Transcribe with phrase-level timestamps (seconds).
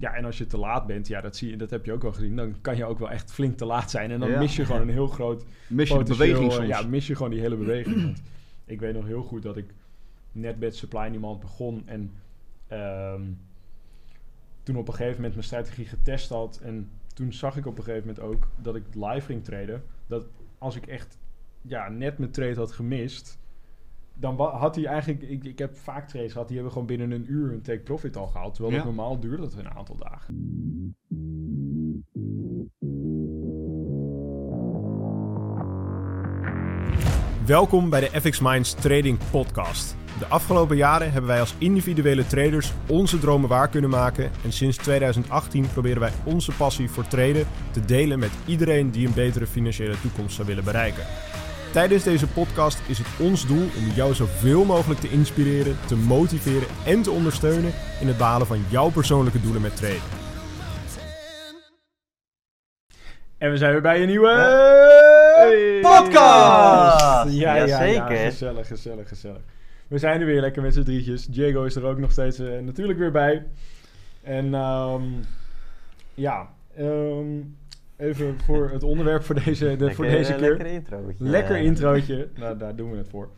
[0.00, 2.02] ja, en als je te laat bent, ja, dat, zie je, dat heb je ook
[2.02, 2.36] wel gezien.
[2.36, 4.10] Dan kan je ook wel echt flink te laat zijn.
[4.10, 4.38] En dan Ja.
[4.38, 6.66] mis je gewoon een heel groot Mis je de beweging soms.
[6.66, 8.02] Ja, mis je gewoon die hele beweging.
[8.02, 8.22] Want
[8.64, 9.74] ik weet nog heel goed dat ik
[10.32, 11.82] net met Supply Niemand begon.
[11.86, 12.12] En
[12.66, 13.22] ehm,
[14.62, 16.60] toen op een gegeven moment mijn strategie getest had.
[16.62, 19.82] En toen zag ik op een gegeven moment ook dat ik live ging traden.
[20.06, 20.26] Dat
[20.58, 21.18] als ik echt
[21.62, 23.38] ja, net mijn trade had gemist...
[24.20, 25.22] Dan had hij eigenlijk...
[25.22, 28.16] Ik, ik heb vaak trades gehad, die hebben gewoon binnen een uur een take profit
[28.16, 28.54] al gehaald.
[28.54, 28.80] Terwijl Ja.
[28.82, 30.34] het normaal duurde dat een aantal dagen.
[37.46, 39.96] Welkom bij de FX Minds Trading Podcast.
[40.18, 44.30] De afgelopen jaren hebben wij als individuele traders onze dromen waar kunnen maken.
[44.44, 49.14] En sinds 2018 proberen wij onze passie voor traden te delen met iedereen die een
[49.14, 51.04] betere financiële toekomst zou willen bereiken.
[51.72, 56.68] Tijdens deze podcast is het ons doel om jou zoveel mogelijk te inspireren, te motiveren
[56.86, 60.00] en te ondersteunen in het behalen van jouw persoonlijke doelen met traden.
[63.38, 64.28] En we zijn weer bij een nieuwe
[65.36, 65.78] Hey.
[65.80, 67.34] Ja, Podcast!
[67.34, 68.16] ja, ja, Jazeker.
[68.16, 69.40] gezellig, gezellig, gezellig.
[69.88, 71.26] We zijn er weer lekker met z'n drietjes.
[71.26, 73.46] Diego is er ook nog steeds eh, natuurlijk weer bij.
[74.22, 75.02] En ehm,
[76.14, 77.40] ja, ehm,
[78.00, 80.48] even voor het onderwerp voor deze, de, voor Lekker- deze keer.
[80.48, 81.24] Lekker introotje.
[81.24, 82.28] Lekker Eh, introotje.
[82.38, 83.28] nou, daar doen we het voor.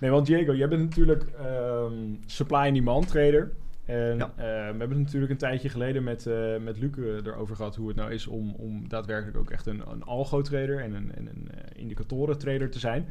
[0.00, 1.94] Nee, want Diego, jij bent natuurlijk ehm,
[2.26, 3.52] supply and demand trader.
[3.84, 4.32] En Ja.
[4.36, 7.76] eh, we hebben het natuurlijk een tijdje geleden met, eh met Luc eh, erover gehad
[7.76, 11.26] hoe het nou is om, om daadwerkelijk ook echt een, een algo-trader en een, en
[11.26, 13.08] een eh, indicatoren-trader te zijn.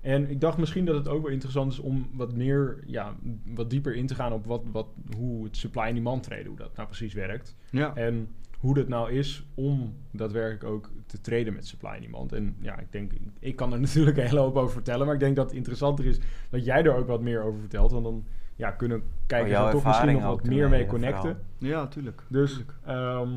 [0.00, 3.14] En ik dacht misschien dat het ook wel interessant is om wat meer, ja,
[3.54, 6.56] wat dieper in te gaan op wat, wat, hoe het supply and demand traden, hoe
[6.56, 7.56] dat nou precies werkt.
[7.70, 7.94] Ja.
[7.94, 8.28] En
[8.62, 12.32] hoe dat nou is om daadwerkelijk ook te traden met supply and demand.
[12.32, 15.20] En ja, ik denk, ik kan er natuurlijk een hele hoop over vertellen, maar ik
[15.20, 16.18] denk dat het interessanter is
[16.50, 17.90] dat jij er ook wat meer over vertelt.
[17.92, 18.24] Want dan
[18.56, 20.88] ja, kunnen kijkers Oh, jouw er toch misschien nog ervaring wat ook meer ermee mee
[20.88, 21.38] connecten.
[21.58, 22.22] ja, tuurlijk.
[22.28, 22.72] Dus Tuurlijk.
[22.84, 23.30] ehm,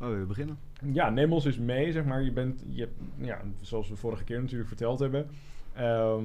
[0.00, 0.58] Oh, we beginnen.
[0.92, 2.22] ja, neem ons eens mee, zeg maar.
[2.22, 5.26] Je bent, je, ja, zoals we vorige keer natuurlijk verteld hebben.
[5.74, 6.24] ehm,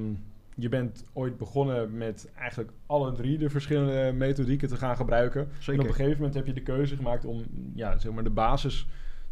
[0.54, 5.48] je bent ooit begonnen met eigenlijk alle drie de verschillende methodieken te gaan gebruiken.
[5.58, 5.72] Zeker.
[5.72, 7.44] En op een gegeven moment heb je de keuze gemaakt om
[7.74, 8.86] ja, zeg maar de basis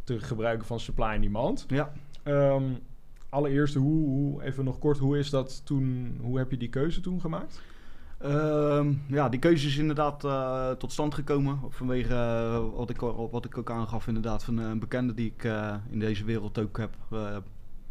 [0.05, 1.65] te gebruiken van supply and demand.
[1.69, 1.93] Ja.
[2.23, 2.65] Ehm,
[3.29, 7.01] allereerst, hoe, hoe, even nog kort, hoe is dat toen, hoe heb je die keuze
[7.01, 7.63] toen gemaakt?
[8.19, 13.45] Ehm, ja, die keuze is inderdaad eh, tot stand gekomen vanwege eh, wat, ik, wat
[13.45, 16.97] ik ook aangaf inderdaad van een bekende die ik eh, in deze wereld ook heb.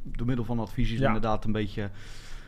[0.03, 1.05] door middel van advies Ja.
[1.07, 1.89] inderdaad een beetje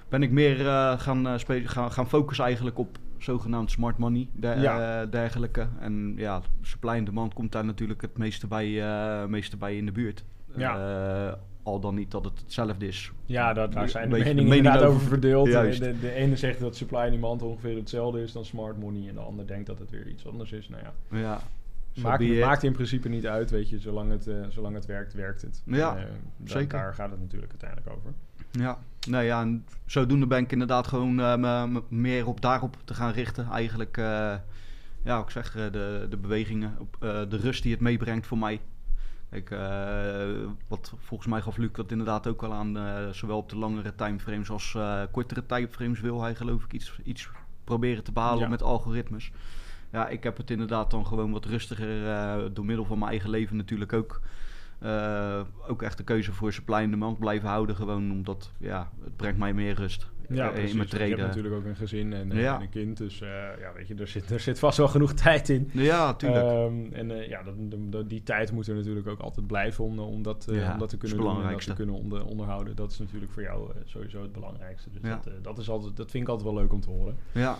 [0.09, 1.33] ben ik meer eh, gaan, eh,
[1.65, 5.01] gaan, gaan focussen eigenlijk op zogenaamd smart money der- Ja.
[5.01, 5.67] eh, dergelijke.
[5.79, 8.83] En ja, supply en demand komt daar natuurlijk het meeste bij,
[9.27, 10.23] meeste bij in de buurt.
[11.63, 13.11] Al dan niet dat het hetzelfde is.
[13.25, 15.45] Ja, dat, daar zijn de meningen mening inderdaad over over- verdeeld.
[15.51, 19.07] De, de, de ene zegt dat supply and demand ongeveer hetzelfde is dan smart money.
[19.07, 20.69] En de ander denkt dat het weer iets anders is.
[20.69, 21.39] Nou ja, Ja.
[21.91, 22.45] So maakt, be it.
[22.45, 23.79] maakt in principe niet uit, weet je.
[23.79, 25.61] Zolang het, zolang het werkt, werkt het.
[25.65, 26.05] Ja, da-
[26.43, 26.77] zeker.
[26.79, 28.13] Daar gaat het natuurlijk uiteindelijk over.
[28.51, 28.77] Ja,
[29.07, 32.93] nou ja, en zodoende ben ik inderdaad gewoon eh, me- me meer op daarop te
[32.93, 33.47] gaan richten.
[33.51, 34.35] Eigenlijk, eh,
[35.03, 38.61] ja, ik zeg, eh, de, de bewegingen, op, de rust die het meebrengt voor mij.
[39.29, 42.77] Kijk, eh, wat volgens mij gaf Luc dat inderdaad ook wel aan,
[43.13, 44.77] zowel op de langere timeframes als
[45.11, 47.29] kortere timeframes wil hij geloof ik iets, iets
[47.63, 48.47] proberen te behalen Ja.
[48.49, 49.31] met algoritmes.
[49.91, 53.55] Ja, ik heb het inderdaad dan gewoon wat rustiger door middel van mijn eigen leven
[53.55, 54.21] natuurlijk ook.
[54.79, 57.75] Eh, ook echt de keuze voor supply en demand blijven houden.
[57.75, 60.69] Gewoon omdat, ja, het brengt mij meer rust Ja, eh, precies.
[60.69, 61.17] in Je hebt traden.
[61.19, 62.55] natuurlijk ook een gezin en, eh, Ja.
[62.55, 62.97] en een kind.
[62.97, 65.69] Dus ja, weet je, er zit, er zit vast wel genoeg tijd in.
[65.73, 66.45] Ja, tuurlijk.
[66.45, 67.43] Ehm, en ja,
[67.89, 70.89] dat, die tijd moet er natuurlijk ook altijd blijven om, om, dat, Ja, om dat
[70.89, 72.75] te kunnen doen en dat te kunnen onder, onderhouden.
[72.75, 74.89] Dat is natuurlijk voor jou sowieso het belangrijkste.
[74.91, 75.19] Dus Ja.
[75.23, 77.17] dat, dat, is altijd, dat vind ik altijd wel leuk om te horen.
[77.31, 77.57] ja,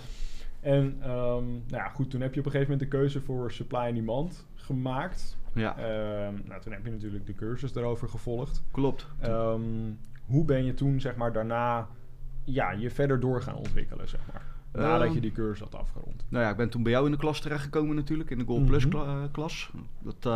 [0.62, 3.52] En ehm, nou ja, goed, toen heb je op een gegeven moment de keuze voor
[3.52, 5.38] supply and demand gemaakt.
[5.54, 8.64] ja, Ehm, nou, toen heb je natuurlijk de cursus daarover gevolgd.
[8.72, 9.08] klopt.
[9.20, 9.62] Ehm,
[10.26, 11.88] hoe ben je toen, zeg maar, daarna
[12.44, 14.42] ja, je verder door gaan ontwikkelen, zeg maar?
[14.74, 16.26] Nadat je die cursus had afgerond.
[16.30, 18.66] Nou ja, ik ben toen bij jou in de klas terechtgekomen natuurlijk, in de Gold
[18.66, 18.96] Plus Mhm.
[18.98, 19.72] eh, klas.
[20.00, 20.32] Dat, eh,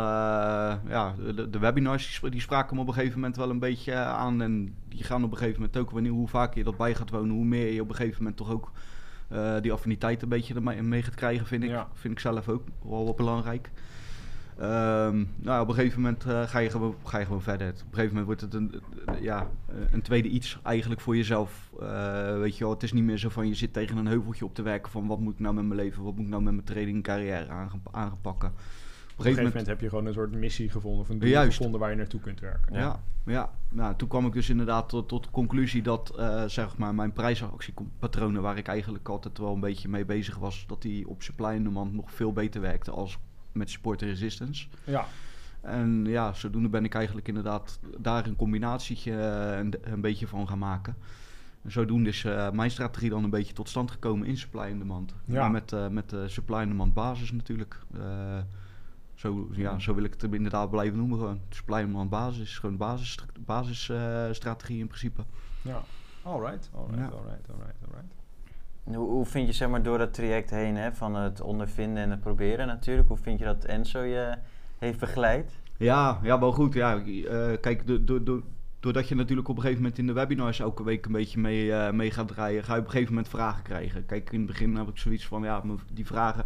[0.88, 4.08] ja, de, de webinars die spraken me op een gegeven moment wel een beetje eh,
[4.08, 4.42] aan.
[4.42, 7.10] En die gaan op een gegeven moment ook, wanneer, hoe vaker je dat bij gaat
[7.10, 8.72] wonen, hoe meer je op een gegeven moment toch ook
[9.28, 11.70] eh, die affiniteit een beetje mee gaat krijgen, vind ik.
[11.70, 11.88] Ja.
[11.92, 13.70] Vind ik zelf ook wel wat belangrijk.
[14.58, 17.68] Ehm, nou, op een gegeven moment eh, ga, je gewoon, ga je gewoon verder.
[17.68, 18.74] Op een gegeven moment wordt het een,
[19.20, 19.50] ja,
[19.90, 21.70] een tweede iets eigenlijk voor jezelf.
[21.80, 24.44] Eh, weet je wel, het is niet meer zo van je zit tegen een heuveltje
[24.44, 26.42] op te werken van wat moet ik nou met mijn leven, wat moet ik nou
[26.42, 28.52] met mijn trading carrière aange- aangepakken.
[29.14, 31.56] Op een gegeven moment heb je gewoon een soort missie gevonden, of een doel Juist.
[31.56, 32.74] gevonden waar je naartoe kunt werken.
[32.74, 33.50] Ja, ja.
[33.68, 37.12] Nou, toen kwam ik dus inderdaad tot, tot de conclusie dat eh, zeg maar mijn
[37.12, 41.46] prijsactiepatronen, waar ik eigenlijk altijd wel een beetje mee bezig was, dat die op supply
[41.46, 43.18] en demand nog veel beter werkte als
[43.52, 44.66] met support en resistance.
[44.84, 45.06] Ja,
[45.60, 50.48] En ja, zodoende ben ik eigenlijk inderdaad daar een combinatietje eh, een, een beetje van
[50.48, 50.96] gaan maken.
[51.62, 54.78] En zodoende is eh, mijn strategie dan een beetje tot stand gekomen in supply and
[54.78, 55.14] demand.
[55.24, 55.40] Ja.
[55.40, 57.78] Maar met, eh, met de supply and demand basis natuurlijk.
[59.14, 61.40] Zo, ja, zo wil ik het inderdaad blijven noemen gewoon.
[61.50, 65.22] And demand basis, gewoon basis, basisstrategie in principe.
[65.62, 65.82] ja.
[66.22, 67.04] Alright, alright, Ja.
[67.16, 68.12] alright, alright, alright.
[68.84, 72.10] Hoe, hoe vind je zeg maar door dat traject heen, hè, van het ondervinden en
[72.10, 74.34] het proberen natuurlijk, hoe vind je dat Enzo je
[74.78, 75.58] heeft begeleid?
[75.76, 76.74] Ja, ja, wel goed.
[76.74, 78.42] Ja, Eh, kijk, do- do- do-
[78.80, 81.72] doordat je natuurlijk op een gegeven moment in de webinars elke week een beetje mee,
[81.72, 84.06] eh, mee gaat draaien, ga je op een gegeven moment vragen krijgen.
[84.06, 85.62] Kijk, in het begin heb ik zoiets van, ja,
[85.92, 86.44] die vragen,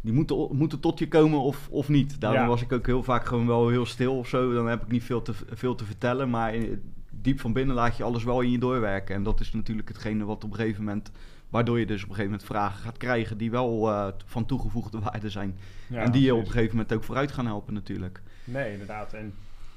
[0.00, 2.20] die moeten, moeten tot je komen of, of niet.
[2.20, 2.46] Daarom Ja.
[2.46, 4.52] was ik ook heel vaak gewoon wel heel stil of zo.
[4.54, 7.96] Dan heb ik niet veel te, veel te vertellen, maar in- diep van binnen laat
[7.96, 9.14] je alles wel in je doorwerken.
[9.14, 11.10] En dat is natuurlijk hetgene wat op een gegeven moment,
[11.48, 14.98] waardoor je dus op een gegeven moment vragen gaat krijgen die wel eh, van toegevoegde
[15.00, 15.56] waarde zijn.
[15.88, 18.22] Ja, en die je op een gegeven moment ook vooruit gaan helpen natuurlijk.
[18.44, 19.12] Nee, inderdaad.
[19.12, 19.34] En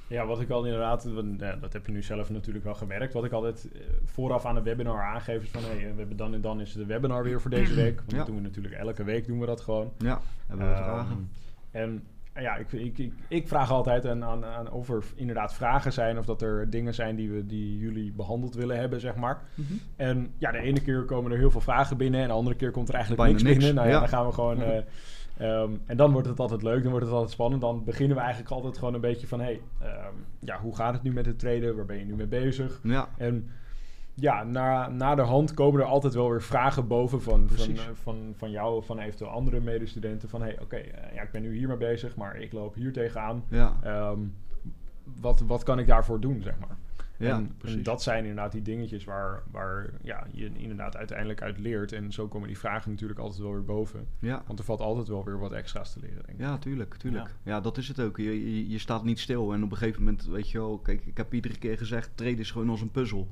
[0.10, 3.14] ja, wat ik al inderdaad, ja, dat heb je nu zelf natuurlijk wel gemerkt.
[3.14, 6.18] Wat ik altijd eh, vooraf aan een webinar aangeef is van, hé, hey, we hebben
[6.18, 7.96] dan en dan is de webinar weer voor deze week.
[7.98, 8.18] Want Ja.
[8.18, 9.92] dat doen we natuurlijk elke week, doen we dat gewoon.
[9.98, 11.30] Ja, hebben we Ehm, vragen.
[11.72, 12.04] En
[12.34, 15.94] eh, ja, ik, ik, ik, ik vraag altijd aan, aan, aan of er inderdaad vragen
[15.94, 19.42] zijn of dat er dingen zijn die, we, die jullie behandeld willen hebben, zeg maar.
[19.96, 22.72] En ja, de ene keer komen er heel veel vragen binnen en de andere keer
[22.72, 23.76] komt er eigenlijk Bijna niks, niks, binnen.
[23.84, 24.00] Nou ja, ja.
[24.00, 24.62] dan gaan we gewoon...
[24.74, 24.82] eh,
[25.40, 27.62] ehm, en dan wordt het altijd leuk, dan wordt het altijd spannend.
[27.62, 29.40] Dan beginnen we eigenlijk altijd gewoon een beetje van...
[29.40, 31.76] hey, ehm, ja, hoe gaat het nu met het traden?
[31.76, 32.80] Waar ben je nu mee bezig?
[32.84, 33.50] Ja, En
[34.14, 37.80] ja, na, na de hand komen er altijd wel weer vragen boven van, van, Precies.
[37.80, 40.30] eh, van, van jou of van eventueel andere medestudenten.
[40.30, 43.44] Van hey, oké, eh, ja, ik ben nu hiermee bezig, maar ik loop hier tegenaan.
[43.50, 44.20] ja, Ehm,
[45.22, 46.78] wat, wat kan ik daarvoor doen, zeg maar?
[47.28, 47.78] Ja, en, precies.
[47.78, 51.92] en dat zijn inderdaad die dingetjes waar, waar ja, je inderdaad uiteindelijk uit leert.
[51.92, 54.08] En zo komen die vragen natuurlijk altijd wel weer boven.
[54.20, 54.44] ja.
[54.48, 56.46] Want er valt altijd wel weer wat extra's te leren, denk ik.
[56.46, 57.36] Ja, tuurlijk, tuurlijk.
[57.44, 57.60] Ja.
[57.62, 58.18] dat is het ook.
[58.18, 61.06] Je, je, je staat niet stil en op een gegeven moment, weet je wel, kijk,
[61.06, 63.28] ik heb iedere keer gezegd, trade is gewoon als een puzzel.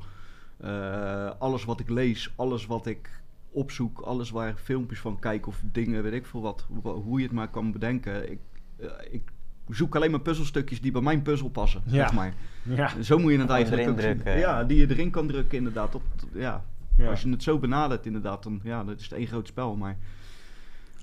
[0.58, 5.48] Eh, alles wat ik lees, alles wat ik opzoek, alles waar ik filmpjes van kijk
[5.48, 8.32] of dingen, weet ik veel wat, hoe, hoe je het maar kan bedenken.
[8.32, 8.40] Ik,
[8.78, 9.32] eh, ik
[9.70, 11.92] zoek alleen maar puzzelstukjes die bij mijn puzzel passen, Ja.
[11.92, 12.34] zeg maar.
[12.64, 14.12] Ja, Zo moet je het eigenlijk erin ook zien.
[14.14, 14.38] drukken.
[14.40, 15.96] Ja, die je erin kan drukken inderdaad.
[15.96, 16.02] Op,
[16.34, 16.64] ja.
[16.98, 17.10] ja.
[17.10, 19.76] Als je het zo benadert inderdaad, dan ja, dat is het één groot spel.
[19.76, 19.98] Maar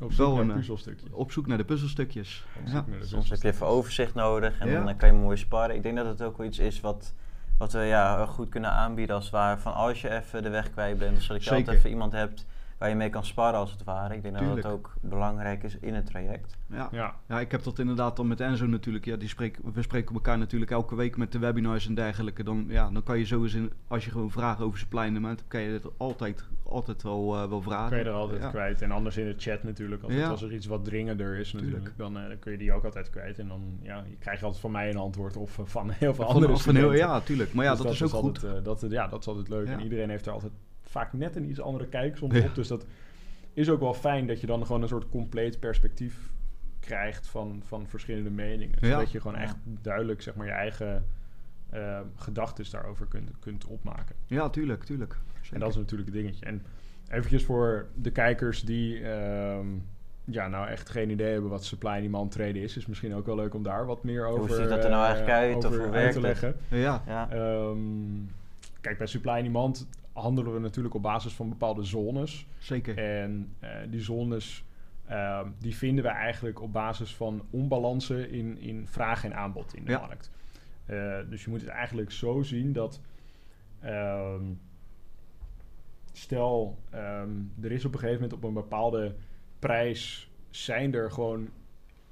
[0.00, 1.10] op zoek wel naar een, eh, puzzelstukjes.
[1.12, 2.44] op zoek naar de puzzelstukjes.
[2.58, 2.70] Op Ja.
[2.72, 4.84] zoek naar de Soms heb je even overzicht nodig en Ja.
[4.84, 5.76] dan kan je mooi sparren.
[5.76, 7.14] Ik denk dat het ook wel iets is wat,
[7.58, 9.60] wat we ja, goed kunnen aanbieden als het ware.
[9.60, 11.56] Van als je even de weg kwijt bent, zodat je Zeker.
[11.56, 12.46] altijd even iemand hebt
[12.78, 14.14] waar je mee kan sparren als het ware.
[14.14, 14.62] Ik denk dat Tuurlijk.
[14.66, 16.56] dat ook belangrijk is in het traject.
[16.66, 16.88] Ja.
[16.92, 19.04] Ja, Ja, ik heb dat inderdaad dan met Enzo natuurlijk.
[19.04, 22.42] Ja, die spreek, we spreken elkaar natuurlijk elke week met de webinars en dergelijke.
[22.44, 25.60] Dan, ja, dan kan je zo eens, in, als je gewoon vragen over demand, kan
[25.60, 27.88] je het altijd, altijd wel, eh, wel vragen.
[27.88, 28.50] kan je er altijd ja.
[28.50, 28.82] kwijt.
[28.82, 30.02] En anders in de chat natuurlijk.
[30.02, 31.98] Als, het- als er iets wat dringender is natuurlijk, Tuurlijk.
[31.98, 33.38] dan, eh, dan kun je die ook altijd kwijt.
[33.38, 36.14] En dan ja, je krijg je altijd van mij een antwoord of eh, van heel
[36.14, 37.52] veel Van- andere van heel, ja, tuurlijk.
[37.54, 38.22] Maar ja, Dus dat, is ook goed.
[38.22, 39.66] altijd, eh, dat, ja, dat is altijd leuk.
[39.66, 39.72] Ja.
[39.72, 40.52] En iedereen heeft er altijd
[40.94, 42.44] vaak net een iets andere kijk soms Ja.
[42.44, 42.54] op.
[42.54, 42.86] Dus dat
[43.52, 46.32] is ook wel fijn dat je dan gewoon een soort compleet perspectief
[46.80, 48.78] krijgt van, van verschillende meningen.
[48.80, 48.88] Ja.
[48.88, 51.04] Zodat je gewoon echt duidelijk zeg maar, je eigen
[51.70, 54.16] eh gedachten daarover kunt, kunt opmaken.
[54.26, 55.16] Ja, tuurlijk, tuurlijk.
[55.52, 56.44] En dat is natuurlijk het dingetje.
[56.46, 56.62] En
[57.08, 59.66] eventjes voor de kijkers die ehm,
[60.24, 63.26] ja, nou echt geen idee hebben wat supply and demand traden is, is misschien ook
[63.26, 65.56] wel leuk om daar wat meer Hoe over, ziet dat er nou eh, eigenlijk uit,
[65.56, 66.54] of over hoe uit werkt te leggen.
[66.68, 67.30] Ja, Ja.
[67.30, 67.78] Ehm,
[68.80, 72.46] kijk, bij supply and demand handelen we natuurlijk op basis van bepaalde zones.
[72.58, 72.98] zeker.
[72.98, 74.64] En eh, die zones
[75.06, 79.84] ehm, die vinden we eigenlijk op basis van onbalansen in, in vraag en aanbod in
[79.84, 79.98] de Ja.
[79.98, 80.30] markt.
[80.86, 83.00] Eh, dus je moet het eigenlijk zo zien dat
[83.80, 84.42] ehm,
[86.12, 87.30] stel ehm,
[87.62, 89.14] er is op een gegeven moment op een bepaalde
[89.58, 91.48] prijs zijn er gewoon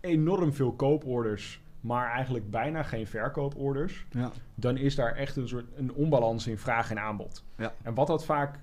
[0.00, 5.64] enorm veel kooporders, maar eigenlijk bijna geen verkooporders Ja, dan is daar echt een soort
[5.76, 7.44] een onbalans in vraag en aanbod.
[7.56, 7.72] Ja.
[7.82, 8.58] En wat dat vaak,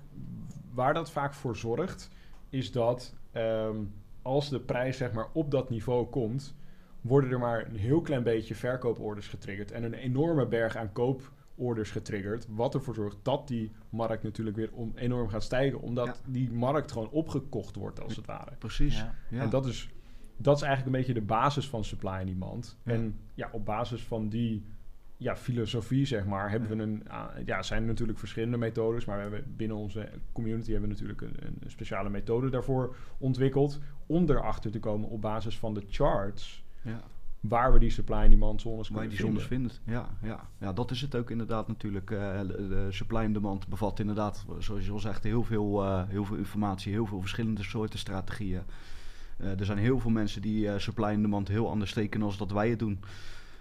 [0.72, 2.10] waar dat vaak voor zorgt,
[2.48, 3.76] is dat ehm,
[4.22, 6.54] als de prijs zeg maar op dat niveau komt,
[7.00, 11.90] worden er maar een heel klein beetje verkooporders getriggerd en een enorme berg aan kooporders
[11.90, 16.14] getriggerd, wat ervoor zorgt dat die markt natuurlijk weer om, enorm gaat stijgen, omdat Ja.
[16.26, 18.50] die markt gewoon opgekocht wordt als het ware.
[18.58, 18.96] precies.
[18.98, 19.14] Ja.
[19.28, 19.40] Ja.
[19.40, 19.88] En dat is,
[20.42, 22.78] dat is eigenlijk een beetje de basis van supply en demand.
[22.84, 22.92] Ja.
[22.92, 24.62] En ja, op basis van die
[25.16, 26.76] ja, filosofie, zeg maar, hebben Ja.
[26.76, 27.08] we een...
[27.08, 30.94] ah, ja, zijn er natuurlijk verschillende methodes, maar we hebben binnen onze community hebben we
[30.94, 33.80] natuurlijk een, een speciale methode daarvoor ontwikkeld.
[34.06, 37.00] Om erachter te komen op basis van de charts ja.
[37.40, 39.42] waar we die supply en demand zones kunnen die vinden.
[39.42, 39.80] zones vindt.
[39.84, 40.48] Ja, ja.
[40.58, 42.10] ja, dat is het ook inderdaad natuurlijk.
[42.10, 46.24] Eh, de, supply and demand bevat inderdaad, zoals je al zegt, heel veel, eh, heel
[46.24, 48.62] veel informatie, heel veel verschillende soorten strategieën.
[49.40, 52.36] Eh, er zijn heel veel mensen die eh, supply en demand heel anders steken als
[52.38, 53.00] dat wij het doen.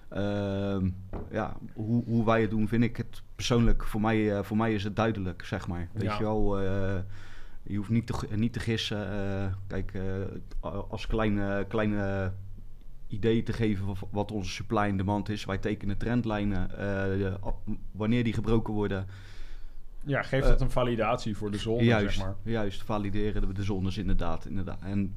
[0.10, 0.90] Ehm,
[1.32, 4.74] ja, hoe, hoe wij het doen vind ik het persoonlijk, voor mij, eh, voor mij
[4.74, 5.90] is het duidelijk, zeg maar.
[5.94, 6.18] Weet Ja.
[6.18, 6.60] je wel,
[7.64, 9.08] je hoeft niet te, niet te gissen.
[9.68, 9.92] kijk,
[10.90, 12.32] als kleine, kleine
[13.08, 15.46] idee te geven van wat onze supply en demand is.
[15.46, 16.70] Wij tekenen trendlijnen,
[17.92, 19.06] wanneer die gebroken worden.
[20.04, 22.36] Ja, geeft dat een validatie voor de zone, juist, zeg maar.
[22.44, 24.82] juist, valideren we de zones inderdaad, inderdaad.
[24.82, 25.14] En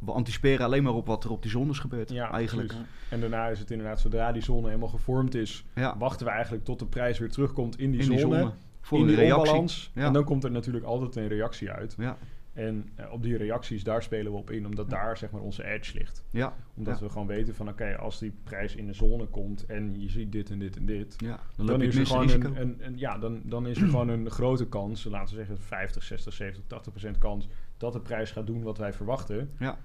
[0.00, 2.68] we anticiperen alleen maar op wat er op die zones gebeurt, Ja, eigenlijk.
[2.68, 2.86] precies.
[3.08, 6.64] En daarna is het inderdaad, zodra die zone helemaal gevormd is, Ja, wachten we eigenlijk
[6.64, 8.16] tot de prijs weer terugkomt in die in zone.
[8.18, 8.52] die zone.
[8.80, 9.46] Voor in een die reactie.
[9.46, 9.90] onbalans.
[9.94, 10.06] Ja.
[10.06, 11.94] En dan komt er natuurlijk altijd een reactie uit.
[11.98, 12.16] Ja,
[12.52, 15.64] En eh, op die reacties, daar spelen we op in, omdat daar zeg maar onze
[15.64, 16.24] edge ligt.
[16.30, 20.00] ja, Omdat we gewoon weten van, oké, als die prijs in de zone komt en
[20.00, 21.40] je ziet dit en dit en dit, ja.
[21.56, 22.48] Dan dan, is er gewoon risico.
[22.48, 25.58] een, een, een- ja, dan, dan is er gewoon een grote kans, laten we zeggen
[25.58, 29.50] 50, 60, 70, 80 procent kans, dat de prijs gaat doen wat wij verwachten.
[29.58, 29.78] Ja.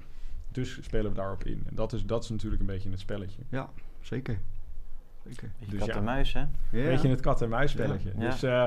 [0.55, 1.63] Dus spelen we daarop in.
[1.69, 3.41] En dat is, dat is natuurlijk een beetje het spelletje.
[3.49, 3.69] Ja,
[4.01, 4.39] zeker.
[5.27, 5.51] Zeker.
[5.59, 5.95] Beetje Dus kat ja.
[5.95, 6.39] en muis, hè?
[6.39, 6.47] Ja.
[6.71, 8.11] Een beetje het kat-en-muis spelletje.
[8.17, 8.29] Ja.
[8.29, 8.65] Dus eh,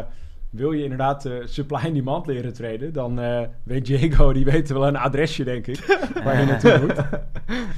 [0.51, 4.69] wil je inderdaad eh, supply en demand leren traden, dan eh, weet Diego, die weet
[4.69, 6.97] wel een adresje, denk ik, waar je naartoe moet.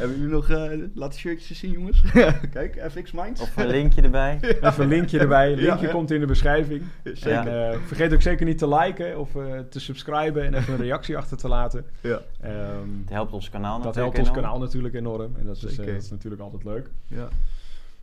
[0.01, 2.03] Hebben jullie nog uh, laten shirtjes zien, jongens?
[2.53, 3.41] Kijk, FX Minds.
[3.41, 4.39] Of een linkje erbij.
[4.41, 5.55] Even een linkje erbij.
[5.55, 5.93] Linkje ja.
[5.93, 6.83] komt in de beschrijving.
[7.05, 7.31] Zeker.
[7.31, 10.81] En, eh, vergeet ook zeker niet te liken of eh, te subscriben en even een
[10.81, 11.85] reactie achter te laten.
[12.01, 12.21] Ja.
[12.41, 12.55] Ehm,
[13.01, 14.43] Het helpt ons kanaal dat natuurlijk helpt ons enorm.
[14.43, 15.35] kanaal natuurlijk enorm.
[15.39, 16.91] En dat is, eh, dat is natuurlijk altijd leuk.
[17.07, 17.29] Ja.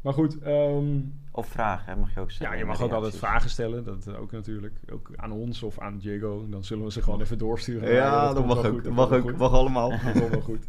[0.07, 0.99] Maar goed, ehm,
[1.31, 2.53] Of vragen, hè, mag je ook stellen.
[2.53, 3.83] ja, je mag ook altijd vragen stellen.
[3.83, 4.73] Dat ook natuurlijk.
[4.91, 6.45] Ook aan ons of aan Diego.
[6.49, 7.93] Dan zullen we ze gewoon even doorsturen.
[7.93, 8.73] Ja, dat, mag ook.
[8.73, 9.21] goed, Dat mag ook.
[9.21, 9.37] goed.
[9.37, 9.89] Mag allemaal.
[10.03, 10.65] Dat komt wel goed.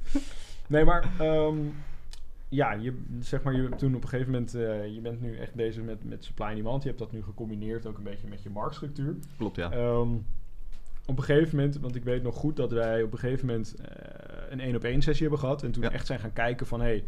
[0.66, 1.56] Nee, maar ehm,
[2.48, 5.36] ja, je, zeg maar, je hebt toen op een gegeven moment, eh, je bent nu
[5.36, 6.82] echt bezig met, met supply en demand.
[6.82, 9.16] Je hebt dat nu gecombineerd ook een beetje met je marktstructuur.
[9.36, 9.70] Klopt, ja.
[9.70, 10.08] Ehm,
[11.06, 13.74] op een gegeven moment, want ik weet nog goed dat wij op een gegeven moment
[13.74, 13.86] eh,
[14.50, 15.62] een één op één sessie hebben gehad.
[15.62, 15.90] En toen Ja.
[15.90, 17.04] echt zijn gaan kijken van, hé, hey,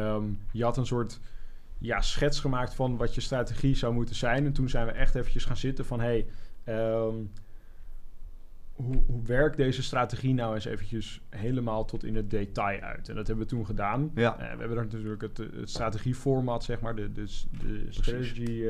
[0.00, 1.20] ehm, je had een soort
[1.78, 4.44] ja, schets gemaakt van wat je strategie zou moeten zijn.
[4.44, 6.26] En toen zijn we echt eventjes gaan zitten van, hé, hey,
[6.64, 7.16] ehm,
[8.72, 13.08] hoe, hoe werkt deze strategie nou eens eventjes helemaal tot in het detail uit?
[13.08, 14.10] En dat hebben we toen gedaan.
[14.14, 14.32] Ja.
[14.32, 18.66] Eh, we hebben daar natuurlijk het, het strategieformat, zeg maar, de, de, de strategy...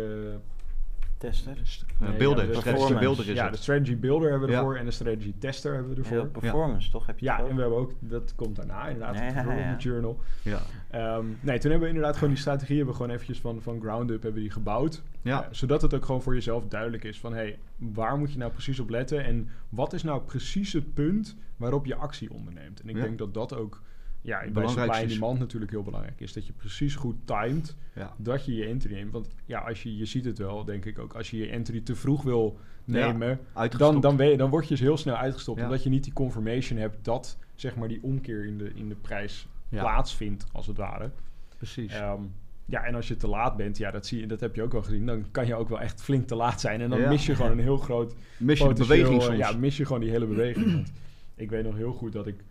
[1.18, 1.52] Tester.
[2.00, 2.46] Eh, Nee, beelden.
[2.46, 2.98] ja, de strategy performance.
[3.04, 3.52] beelder is ja, het.
[3.54, 4.60] de strategy builder hebben we Ja.
[4.60, 6.16] ervoor en de strategy tester hebben we ervoor.
[6.16, 7.06] Heel performance, toch?
[7.06, 10.18] Heb je Ja, en we hebben ook, dat komt daarna inderdaad, Ja, het ja, journal.
[10.42, 10.60] Ja.
[10.90, 13.80] Ehm, nee, toen hebben we inderdaad gewoon die strategie, hebben we gewoon eventjes van, van
[13.80, 15.02] ground up hebben die gebouwd.
[15.22, 15.42] Ja.
[15.42, 18.38] Eh, zodat het ook gewoon voor jezelf duidelijk is van, hé, hey, waar moet je
[18.38, 22.80] nou precies op letten en wat is nou precies het punt waarop je actie onderneemt?
[22.80, 23.02] En ik Ja.
[23.02, 23.82] denk dat dat ook,
[24.24, 25.12] ja, bij Belangrijkste is.
[25.12, 26.32] demand natuurlijk heel belangrijk is.
[26.32, 28.14] Dat je precies goed timed Ja.
[28.16, 29.12] dat je je entry neemt.
[29.12, 31.80] Want ja, als je, je ziet het wel, denk ik ook, als je je entry
[31.80, 34.02] te vroeg wil Ja, nemen, dan, Uitgestopt.
[34.02, 35.58] dan, ben je, dan word je dus heel snel uitgestopt.
[35.58, 35.64] Ja.
[35.64, 38.94] Omdat je niet die confirmation hebt dat zeg maar die omkeer in de, in de
[38.94, 39.80] prijs Ja.
[39.80, 41.10] plaatsvindt, als het ware.
[41.56, 41.92] Precies.
[41.92, 42.20] Ehm,
[42.66, 44.72] ja, en als je te laat bent, ja, dat, zie je, dat heb je ook
[44.72, 45.06] wel gezien.
[45.06, 46.80] Dan kan je ook wel echt flink te laat zijn.
[46.80, 47.08] En dan Ja.
[47.08, 49.36] mis je gewoon een heel groot Mis je de beweging soms.
[49.38, 50.72] Ja, mis je gewoon die hele beweging.
[50.72, 50.92] Want
[51.34, 52.44] ik weet nog heel goed dat ik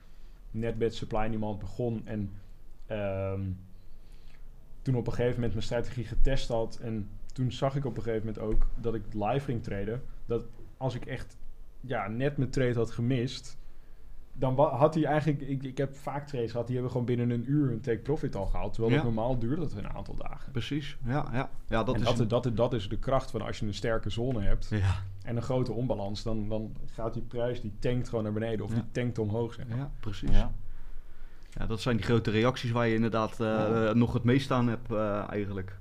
[0.54, 2.02] net met supply en demand begon.
[2.08, 2.32] En
[2.86, 3.42] ehm,
[4.82, 6.80] toen op een gegeven moment mijn strategie getest had.
[6.82, 10.02] En toen zag ik op een gegeven moment ook dat ik live ging traden.
[10.26, 10.46] Dat
[10.78, 11.38] als ik echt
[11.82, 13.58] ja, net mijn trade had gemist.
[14.36, 17.52] Dan had hij eigenlijk, ik, ik heb vaak trades gehad, die hebben gewoon binnen een
[17.52, 18.74] uur een take profit al gehaald.
[18.74, 19.00] Terwijl Ja.
[19.00, 20.52] het normaal duurde dat een aantal dagen.
[20.52, 20.98] Precies.
[21.06, 21.50] Ja, ja.
[21.68, 22.16] ja dat en is...
[22.16, 24.96] dat, dat, dat is de kracht van als je een sterke zone hebt ja.
[25.24, 28.70] En een grote onbalans, dan, dan gaat die prijs die tankt gewoon naar beneden of
[28.72, 28.76] Ja.
[28.76, 29.54] die tankt omhoog.
[29.54, 29.78] Zeg maar.
[29.78, 30.30] ja, precies.
[30.30, 30.52] Ja.
[31.50, 33.86] Ja, dat zijn die grote reacties waar je inderdaad eh, Ja.
[33.88, 35.78] eh, nog het meest aan hebt eh, eigenlijk.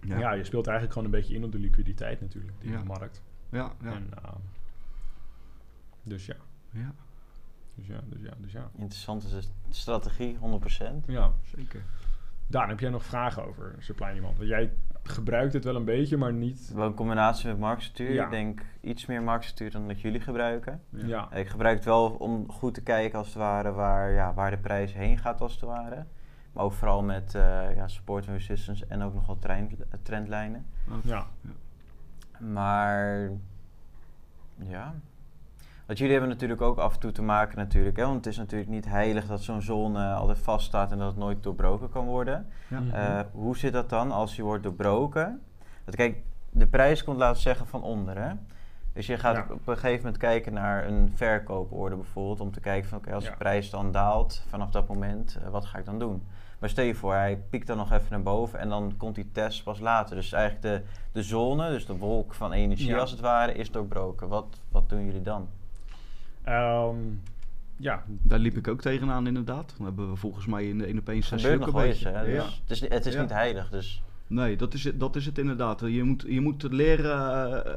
[0.00, 0.32] Ja.
[0.32, 2.78] je speelt eigenlijk gewoon een beetje in op de liquiditeit natuurlijk in Ja.
[2.78, 3.22] de markt.
[3.50, 3.92] ja, ja.
[3.92, 4.30] En, uh,
[6.02, 6.36] dus ja,
[6.70, 6.94] ja,
[7.74, 8.70] dus ja, dus ja, dus ja.
[8.76, 9.26] Interessante
[9.70, 11.06] strategie, 100%.
[11.06, 11.82] Ja, zeker.
[12.46, 14.36] Daan, heb jij nog vragen over supply demand?
[14.36, 14.72] Want jij
[15.08, 16.72] gebruikt het wel een beetje, maar niet...
[16.74, 18.12] Wel een combinatie met marktstructuur.
[18.12, 18.24] Ja.
[18.24, 20.82] Ik denk iets meer marktstructuur dan dat jullie gebruiken.
[20.90, 24.50] Ja, Ik gebruik het wel om goed te kijken als het ware waar, ja, waar
[24.50, 26.06] de prijs heen gaat als het ware.
[26.52, 30.66] Maar ook vooral met eh, ja, support en resistance en ook nog wat trein, trendlijnen.
[31.04, 31.26] ja.
[32.38, 33.30] Maar
[34.56, 34.94] ja.
[35.86, 37.96] Want jullie hebben natuurlijk ook af en toe te maken natuurlijk.
[37.96, 38.02] Hè?
[38.02, 41.42] Want het is natuurlijk niet heilig dat zo'n zone altijd vaststaat en dat het nooit
[41.42, 42.46] doorbroken kan worden.
[42.68, 42.80] Ja.
[42.80, 42.94] Mhm.
[42.94, 45.42] Eh, hoe zit dat dan als je wordt doorbroken?
[45.84, 48.18] Want kijk, de prijs komt laten zeggen van onder.
[48.18, 48.32] Hè?
[48.92, 49.42] Dus je gaat Ja.
[49.42, 52.40] op, een gegeven moment kijken naar een verkooporde bijvoorbeeld.
[52.40, 53.30] Om te kijken van oké, als Ja.
[53.30, 56.22] de prijs dan daalt vanaf dat moment, eh, wat ga ik dan doen?
[56.58, 59.30] Maar stel je voor, hij piekt dan nog even naar boven en dan komt die
[59.32, 60.16] test pas later.
[60.16, 62.98] Dus eigenlijk de, de zone, dus de wolk van energie Ja.
[62.98, 64.28] als het ware, is doorbroken.
[64.28, 65.48] Wat, wat doen jullie dan?
[66.46, 66.96] Ehm,
[67.76, 69.74] ja, Daar liep ik ook tegenaan inderdaad.
[69.76, 71.82] Dan hebben we volgens mij in de 1 op 1 Het sessie gebeurt ook nog
[71.82, 72.30] een eens, beetje.
[72.30, 72.44] Ja.
[72.44, 73.20] Het is, het is Ja.
[73.20, 74.02] niet heilig, dus...
[74.26, 75.80] Nee, dat is, het, dat is het inderdaad.
[75.80, 77.16] Je moet, je moet leren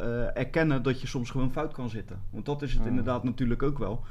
[0.02, 2.22] eh, erkennen dat je soms gewoon fout kan zitten.
[2.30, 2.88] Want dat is het Mm.
[2.88, 4.04] inderdaad natuurlijk ook wel.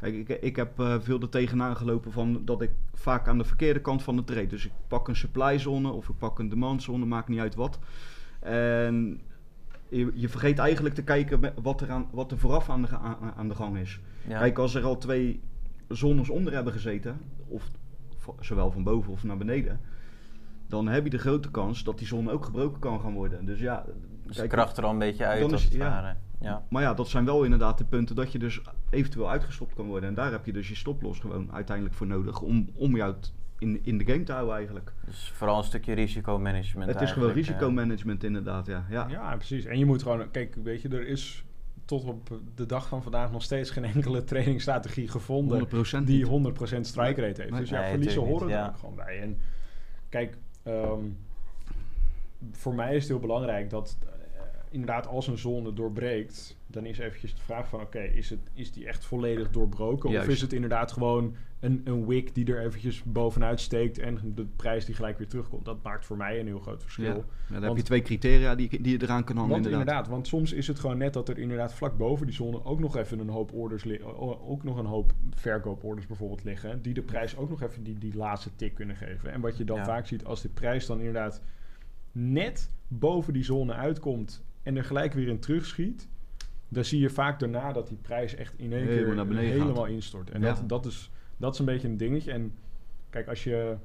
[0.00, 3.44] Kijk, ik, ik heb eh, veel er tegenaan gelopen van dat ik vaak aan de
[3.44, 4.46] verkeerde kant van de trade.
[4.46, 7.54] Dus ik pak een supply zone of ik pak een demand zone, maakt niet uit
[7.54, 7.78] wat.
[8.40, 9.20] En
[9.96, 13.32] je, je vergeet eigenlijk te kijken wat er, aan, wat er vooraf aan de, aan,
[13.36, 14.00] aan de gang is.
[14.28, 14.38] Ja.
[14.38, 15.40] Kijk, als er al twee
[15.88, 17.70] zones onder hebben gezeten, of
[18.40, 19.80] zowel van boven of naar beneden,
[20.66, 23.46] dan heb je de grote kans dat die zone ook gebroken kan gaan worden.
[23.46, 23.84] Dus ja,
[24.26, 26.62] Dus de kijk, kracht er al een beetje uit, als het ja.
[26.68, 28.60] maar ja, dat zijn wel inderdaad de punten dat je dus
[28.90, 30.08] eventueel uitgestopt kan worden.
[30.08, 33.14] En daar heb je dus je stoploss gewoon uiteindelijk voor nodig om, om jou
[33.58, 34.92] in, in de game te houden eigenlijk.
[35.04, 38.86] Dus vooral een stukje risicomanagement Het is gewoon risicomanagement inderdaad, ja.
[38.90, 39.06] ja.
[39.08, 39.64] Ja, precies.
[39.64, 41.44] En je moet gewoon, kijk, weet je, er is
[41.84, 45.68] tot op de dag van vandaag nog steeds geen enkele trainingsstrategie gevonden 100%
[46.04, 46.54] die niet.
[46.76, 47.50] 100% strike rate heeft.
[47.50, 47.60] Nee.
[47.60, 48.66] Dus ja, Nee, verliezen horen er ja.
[48.66, 49.20] ook gewoon bij.
[49.20, 49.38] En
[50.08, 51.00] kijk, ehm,
[52.52, 53.96] voor mij is het heel belangrijk dat
[54.74, 58.72] inderdaad als een zone doorbreekt, dan is eventjes de vraag van oké, is is, is
[58.72, 60.10] die echt volledig doorbroken?
[60.10, 60.26] Juist.
[60.28, 64.46] Of is het inderdaad gewoon een, een wick die er eventjes bovenuit steekt en de
[64.56, 65.64] prijs die gelijk weer terugkomt?
[65.64, 67.04] Dat maakt voor mij een heel groot verschil.
[67.04, 67.24] Ja.
[67.48, 69.88] Ja, dan heb je twee criteria die, die je eraan kan hangen Want inderdaad.
[69.88, 70.08] inderdaad.
[70.12, 72.96] want soms is het gewoon net dat er inderdaad vlak boven die zone ook nog
[72.96, 73.84] even een hoop orders
[74.46, 78.16] ook nog een hoop verkooporders bijvoorbeeld liggen, die de prijs ook nog even die, die
[78.16, 79.32] laatste tik kunnen geven.
[79.32, 79.84] En wat je dan Ja.
[79.84, 81.42] vaak ziet als de prijs dan inderdaad
[82.12, 86.08] net boven die zone uitkomt en er gelijk weer in terugschiet,
[86.68, 89.50] dan zie je vaak daarna dat die prijs echt in één Helemaal keer naar beneden
[89.50, 89.88] helemaal gaat.
[89.92, 90.30] instort.
[90.30, 90.46] En Ja.
[90.54, 92.32] dat, dat, is, dat is een beetje een dingetje.
[92.32, 92.54] En
[93.10, 93.76] kijk, als je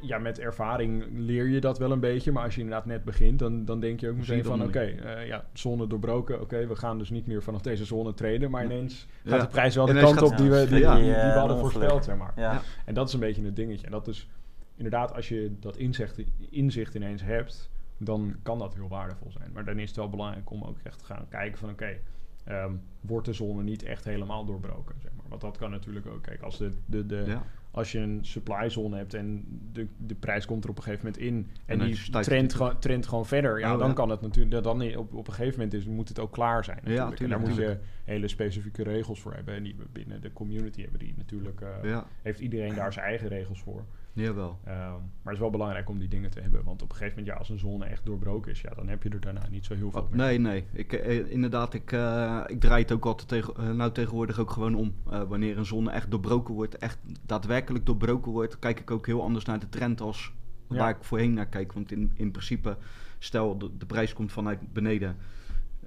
[0.00, 2.32] ja, met ervaring leer je dat wel een beetje.
[2.32, 4.62] Maar als je inderdaad net begint, dan, dan denk je ook meteen dat van...
[4.62, 6.40] Oké, eh, ja, zone doorbroken.
[6.40, 8.50] Oké, we gaan dus niet meer vanaf deze zone traden.
[8.50, 9.30] Maar ineens Ja.
[9.30, 10.94] gaat de prijs wel de Ineens kant gaat- op die we, die, die, Ja.
[10.94, 12.32] die we Ja, hadden voorspeld, zeg maar.
[12.36, 12.62] Ja.
[12.84, 13.86] En dat is een beetje een dingetje.
[13.86, 14.28] En dat is
[14.76, 16.18] inderdaad, als je dat inzicht,
[16.50, 17.70] inzicht ineens hebt...
[17.98, 19.50] dan kan dat heel waardevol zijn.
[19.52, 21.70] Maar dan is het wel belangrijk om ook echt te gaan kijken van...
[21.70, 21.96] oké,
[22.44, 25.26] ehm, wordt de zone niet echt helemaal doorbroken, zeg maar.
[25.28, 26.22] Want dat kan natuurlijk ook.
[26.22, 27.42] Kijk, als de, de, de, Ja.
[27.70, 31.04] als je een supply zone hebt en de, de prijs komt er op een gegeven
[31.04, 33.94] moment in en, die trend, trend gewoon verder, ja, Oh, dan ja.
[33.94, 36.80] kan het natuurlijk, dan op, op een gegeven moment is, moet het ook klaar zijn.
[36.84, 37.20] Ja, Natuurlijk.
[37.20, 39.54] en daar moet je hele specifieke regels voor hebben.
[39.54, 43.28] En die we binnen de community hebben die natuurlijk, eh, heeft iedereen daar zijn eigen
[43.28, 43.84] regels voor.
[44.24, 44.58] Jawel.
[44.64, 47.18] Ehm, maar het is wel belangrijk om die dingen te hebben, want op een gegeven
[47.18, 49.64] moment, ja, als een zone echt doorbroken is, ja, dan heb je er daarna niet
[49.64, 50.16] zo heel veel Oh, meer.
[50.18, 50.64] nee, nee.
[50.72, 54.50] Ik, eh, inderdaad, ik, eh, ik draai het ook altijd tegen, eh, nou tegenwoordig ook
[54.50, 54.94] gewoon om.
[55.10, 59.22] Eh, wanneer een zone echt doorbroken wordt, echt daadwerkelijk doorbroken wordt, kijk ik ook heel
[59.22, 60.32] anders naar de trend als
[60.68, 60.76] Ja.
[60.76, 61.72] waar ik voorheen naar kijk.
[61.72, 62.76] Want in, in principe,
[63.18, 65.16] stel de, de prijs komt vanuit beneden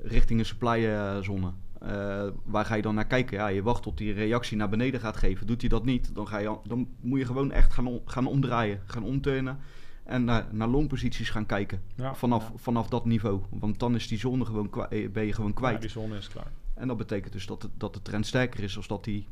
[0.04, 1.52] richting een supply eh, zone.
[1.80, 3.38] Eh, waar ga je dan naar kijken?
[3.38, 5.48] Ja, je wacht tot die reactie naar beneden gaat geven.
[5.48, 8.28] Doet hij dat niet, dan, ga je, dan moet je gewoon echt gaan, om- gaan
[8.28, 9.58] omdraaien, gaan omturnen.
[10.04, 11.82] En naar, naar longposities gaan kijken.
[11.96, 12.58] Ja, Vanaf, ja.
[12.58, 13.42] vanaf dat niveau.
[13.50, 15.82] Want dan is die zone gewoon eh, ben je gewoon Ja, kwijt.
[15.82, 16.52] die zone is klaar.
[16.74, 19.28] En dat betekent dus dat de, dat de trend sterker is als dat die.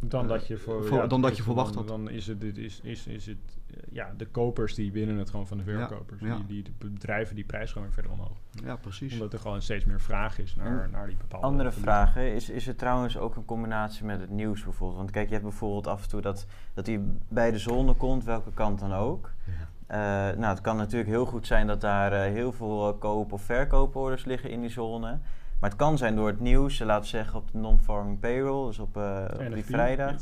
[0.00, 1.88] Dan Eh, dat je, voor, voor- ja, dan dat je verwacht dan, had.
[1.88, 3.36] Dan is het, dit is, is, is het
[3.70, 6.20] eh, ja, de kopers die winnen het gewoon van de verkopers.
[6.20, 6.36] ja.
[6.36, 8.36] Die, die de bedrijven die prijs gewoon weer verder omhoog.
[8.64, 9.12] Ja, precies.
[9.12, 11.46] Omdat er gewoon steeds meer vraag is naar, naar die bepaalde...
[11.46, 14.98] Andere vragen, is, is het trouwens ook een combinatie met het nieuws bijvoorbeeld?
[14.98, 18.24] Want kijk, je hebt bijvoorbeeld af en toe dat, dat hij bij de zone komt,
[18.24, 19.30] welke kant dan ook.
[19.86, 24.24] Eh, nou, het kan natuurlijk heel goed zijn dat daar heel veel koop- of verkooporders
[24.24, 25.18] liggen in die zone.
[25.60, 28.78] Maar het kan zijn door het nieuws, laten we zeggen op de non-farming payroll, dus
[28.78, 30.14] op, eh, op die vrijdag,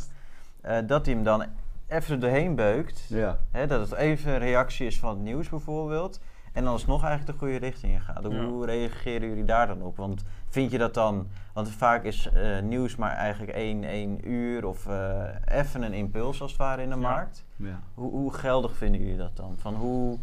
[0.61, 1.45] eh, dat hij hem dan
[1.87, 3.07] even er doorheen beukt.
[3.09, 3.39] Ja.
[3.51, 6.21] Hè, dat het even een reactie is van het nieuws bijvoorbeeld.
[6.53, 8.25] En dan alsnog eigenlijk de goede richting in gaat.
[8.25, 8.45] Hoe, Ja.
[8.45, 9.97] hoe reageren jullie daar dan op?
[9.97, 11.27] Want vind je dat dan...
[11.53, 16.41] Want vaak is eh, nieuws maar eigenlijk één, één uur of eh, even een impuls
[16.41, 17.01] als het ware in de Ja.
[17.01, 17.45] markt.
[17.57, 17.81] Ja.
[17.95, 19.55] Hoe, hoe geldig vinden jullie dat dan?
[19.59, 20.19] Van hoe,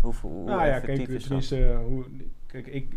[0.00, 1.22] hoe, hoe Nou ja, effectief kijk, is dat?
[1.26, 2.04] tenminste, eh, hoe,
[2.46, 2.96] kijk, ik,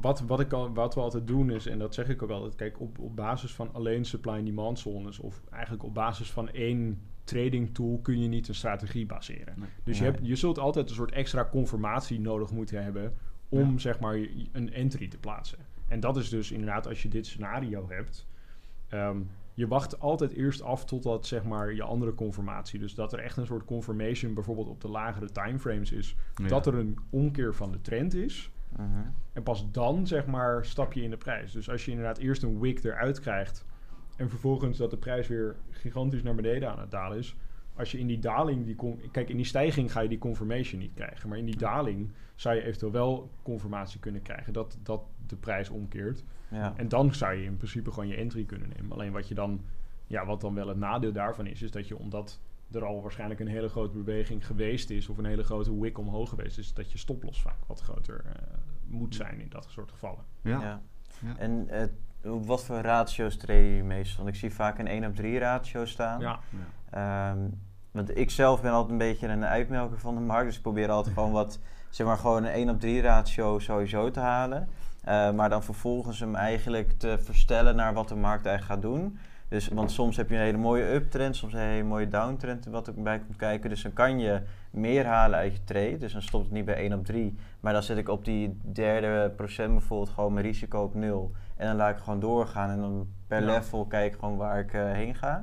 [0.00, 2.54] wat, wat, ik al, wat we altijd doen is, en dat zeg ik ook altijd,
[2.54, 6.50] kijk, op, op basis van alleen supply and demand zones, of eigenlijk op basis van
[6.50, 9.54] één trading tool kun je niet een strategie baseren.
[9.56, 9.68] Nee.
[9.84, 13.14] Dus je, hebt, je zult altijd een soort extra confirmatie nodig moeten hebben
[13.48, 13.78] om Ja.
[13.78, 14.14] zeg maar
[14.52, 15.58] een entry te plaatsen.
[15.88, 18.26] En dat is dus inderdaad als je dit scenario hebt.
[18.88, 19.18] ehm,
[19.54, 22.78] je wacht altijd eerst af totdat zeg maar je andere confirmatie.
[22.78, 26.14] Dus dat er echt een soort confirmation bijvoorbeeld op de lagere timeframes is.
[26.34, 26.46] Ja.
[26.48, 28.50] Dat er een omkeer van de trend is.
[28.76, 29.06] Mhm.
[29.32, 31.52] En pas dan zeg maar stap je in de prijs.
[31.52, 33.64] Dus als je inderdaad eerst een wick eruit krijgt.
[34.16, 37.36] En vervolgens dat de prijs weer gigantisch naar beneden aan het dalen is.
[37.74, 40.94] Als je in die daling, die kijk in die stijging ga je die confirmation niet
[40.94, 41.28] krijgen.
[41.28, 45.68] Maar in die daling zou je eventueel wel confirmatie kunnen krijgen dat, dat de prijs
[45.68, 46.24] omkeert.
[46.50, 46.72] Ja.
[46.76, 48.92] En dan zou je in principe gewoon je entry kunnen nemen.
[48.92, 49.60] Alleen wat je dan
[50.08, 52.40] ja, wat dan wel het nadeel daarvan is, is dat je omdat
[52.72, 56.28] er al waarschijnlijk een hele grote beweging geweest is, of een hele grote wick omhoog
[56.28, 58.32] geweest is, dat je stoploss vaak wat groter eh,
[58.86, 60.24] moet zijn in dat soort gevallen.
[60.42, 60.60] Ja.
[60.60, 60.80] Ja.
[61.20, 61.36] Ja.
[61.38, 61.82] En eh,
[62.20, 64.24] wat voor ratio's treden jullie meestal?
[64.24, 66.20] Want ik zie vaak een 1 op 3 ratio staan.
[66.20, 66.40] Ja,
[66.90, 67.48] Ehm,
[67.90, 70.46] want ik zelf ben altijd een beetje een uitmelker van de markt.
[70.46, 71.58] Dus ik probeer altijd gewoon wat,
[71.90, 74.68] zeg maar gewoon een 1 op 3 ratio sowieso te halen.
[75.04, 79.18] Eh, maar dan vervolgens hem eigenlijk te verstellen naar wat de markt eigenlijk gaat doen.
[79.48, 82.86] Dus, want soms heb je een hele mooie uptrend, soms een hele mooie downtrend wat
[82.88, 83.70] erbij komt kijken.
[83.70, 85.96] Dus dan kan je meer halen uit je trade.
[85.96, 87.36] Dus dan stopt het niet bij 1 op 3.
[87.60, 91.32] Maar dan zet ik op die derde procent bijvoorbeeld gewoon mijn risico op nul.
[91.56, 92.70] En dan laat ik gewoon doorgaan.
[92.70, 93.46] En dan per Ja.
[93.46, 95.42] level kijk ik gewoon waar ik eh, heen ga.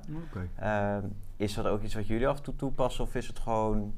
[0.55, 1.03] Ehm,
[1.37, 3.03] is dat ook iets wat jullie af en toe toepassen?
[3.03, 3.93] Of is het gewoon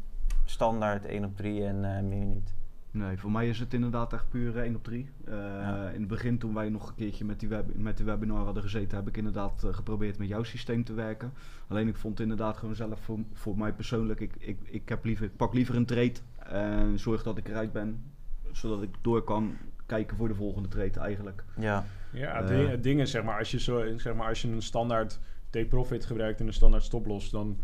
[0.46, 2.54] standaard 1 op 3 en eh, meer niet?
[2.98, 5.10] Nee, voor mij is het inderdaad echt puur 1 op 3.
[5.26, 5.90] Eh, Ja.
[5.90, 8.64] In het begin, toen wij nog een keertje met die, web, met die webinar hadden
[8.64, 11.34] gezeten, heb ik inderdaad eh, geprobeerd met jouw systeem te werken.
[11.68, 15.26] Alleen ik vond inderdaad gewoon zelf voor, voor mij persoonlijk, ik, ik, ik, heb liever,
[15.26, 18.04] ik pak liever een trade en zorg dat ik eruit ben,
[18.52, 21.44] zodat ik door kan kijken voor de volgende trade eigenlijk.
[21.60, 22.48] Ja, Ja, Eh.
[22.48, 25.20] ding- het ding is, zeg maar, als je, zo, zeg maar, als je een standaard
[25.50, 27.58] take-profit gebruikt en een standaard stoploss, dan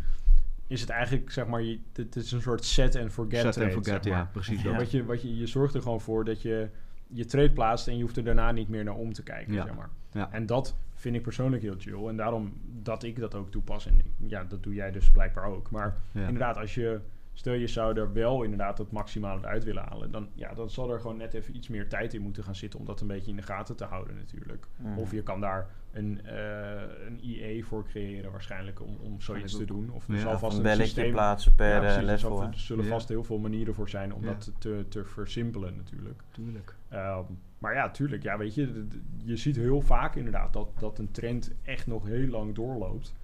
[0.66, 3.74] is het eigenlijk, zeg maar, je, het is een soort set and forget Set trade,
[3.74, 4.22] and forget, zeg maar.
[4.22, 4.76] ja, precies Ja.
[4.76, 6.68] Wat je, wat je, je zorgt er gewoon voor dat je
[7.06, 9.64] je trade plaatst en je hoeft er daarna niet meer naar om te kijken, Ja.
[9.66, 9.88] zeg maar.
[10.12, 10.28] Ja.
[10.32, 12.06] En dat vind ik persoonlijk heel chill.
[12.08, 13.86] En daarom dat ik dat ook toepas.
[13.86, 15.70] En ja, dat doe jij dus blijkbaar ook.
[15.70, 16.20] Maar Ja.
[16.26, 17.00] inderdaad, als je...
[17.36, 20.10] Stel je zou er wel inderdaad het maximale uit willen halen.
[20.10, 22.78] Dan, ja, dan zal er gewoon net even iets meer tijd in moeten gaan zitten...
[22.80, 24.66] om dat een beetje in de gaten te houden natuurlijk.
[24.76, 24.98] Mhm.
[24.98, 28.80] Of je kan daar een, eh een IE voor creëren waarschijnlijk...
[28.80, 29.90] om, om zoiets te doen.
[29.90, 31.12] Of er Ja, zal vast een een belletje systeem...
[31.12, 32.42] plaatsen per ja, eh, precies, er level.
[32.42, 32.90] er zullen Ja.
[32.90, 34.26] vast heel veel manieren voor zijn om Ja.
[34.28, 36.20] dat te, te versimpelen natuurlijk.
[36.30, 36.74] Tuurlijk.
[36.88, 37.22] Ehm,
[37.58, 38.22] maar ja, tuurlijk.
[38.22, 38.86] Ja, weet je,
[39.24, 43.14] je ziet heel vaak inderdaad dat, dat een trend echt nog heel lang doorloopt.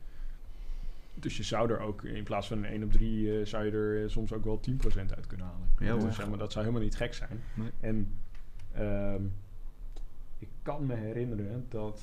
[1.15, 3.71] Dus je zou er ook in plaats van een 1 op 3 eh, zou je
[3.71, 5.69] er eh, soms ook wel 10% uit kunnen halen.
[5.79, 7.41] Ja, Dus zeg maar, dat zou helemaal niet gek zijn.
[7.55, 7.71] Nee.
[7.81, 8.13] En
[8.73, 9.23] ehm,
[10.39, 12.03] ik kan me herinneren dat,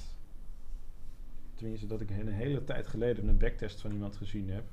[1.55, 4.63] tenminste dat ik een hele tijd geleden een backtest van iemand gezien heb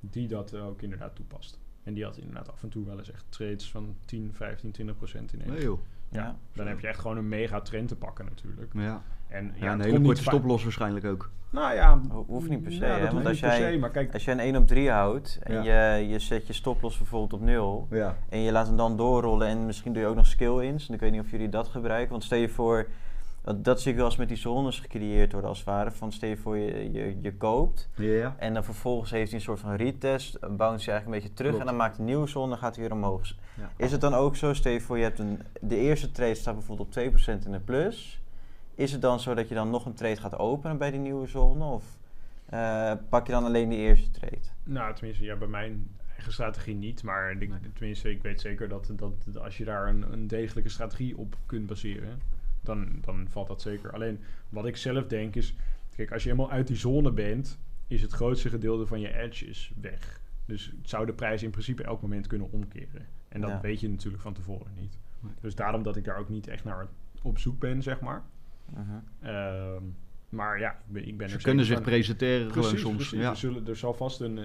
[0.00, 1.58] die dat ook inderdaad toepast.
[1.82, 4.96] En die had inderdaad af en toe wel eens echt trades van 10, 15, 20
[4.96, 5.80] procent in één Nee joh.
[6.08, 6.38] ja, Ja.
[6.52, 8.72] dan heb je echt gewoon een mega trend te pakken natuurlijk.
[8.74, 9.02] Ja.
[9.28, 11.30] En ja, Ja, een hele korte stoploss waarschijnlijk ook.
[11.50, 13.60] Nou ja, Ho- hoeft niet per se, ja, hè, dat want hoeft als niet per
[13.60, 15.94] jij- se, maar kijk, Als je een 1 op 3 houdt en Ja.
[15.94, 17.86] je, je zet je stoploss bijvoorbeeld op 0...
[17.90, 18.16] Ja.
[18.28, 20.88] En je laat hem dan doorrollen en misschien doe je ook nog skill-ins.
[20.88, 22.10] En ik weet niet of jullie dat gebruiken.
[22.10, 22.86] Want stel je voor,
[23.56, 25.90] dat, zie ik wel eens met die zones gecreëerd worden als het ware.
[25.90, 28.34] Van stel je voor je, je, je koopt Ja.
[28.38, 30.38] en dan vervolgens heeft hij een soort van retest.
[30.40, 31.64] Bounce je eigenlijk een beetje terug Klopt.
[31.64, 33.22] en dan maakt hij een nieuwe zone en dan gaat hij weer omhoog.
[33.54, 33.70] Ja.
[33.76, 36.54] Is het dan ook zo, stel je voor je hebt een, de eerste trade staat
[36.54, 38.20] bijvoorbeeld op 2% in de plus.
[38.76, 41.26] Is het dan zo dat je dan nog een trade gaat openen bij die nieuwe
[41.26, 41.64] zone?
[41.64, 41.98] Of
[42.46, 44.38] eh, pak je dan alleen die eerste trade?
[44.62, 47.02] nou tenminste, ja, bij mijn eigen strategie niet.
[47.02, 47.58] Maar ik, Nee.
[47.72, 51.36] tenminste, ik weet zeker dat, dat, dat als je daar een, een degelijke strategie op
[51.46, 52.20] kunt baseren,
[52.60, 53.92] dan, dan valt dat zeker.
[53.92, 55.54] Alleen wat ik zelf denk is,
[55.96, 59.72] kijk, als je helemaal uit die zone bent, is het grootste gedeelte van je edges
[59.80, 60.20] weg.
[60.46, 63.06] Dus het zou de prijs in principe elk moment kunnen omkeren.
[63.28, 63.60] En dat Ja.
[63.60, 64.98] weet je natuurlijk van tevoren niet.
[65.40, 66.86] Dus daarom dat ik daar ook niet echt naar
[67.22, 68.22] op zoek ben, zeg maar.
[69.22, 69.82] Ehm,
[70.28, 72.80] maar ja, ik ben, ik ben Ze er kunnen zeker zich van- presenteren Precies, gewoon
[72.80, 72.96] soms.
[72.96, 73.18] precies.
[73.18, 73.30] Ja.
[73.30, 74.38] Er, zullen, er zal vast een...
[74.38, 74.44] eh,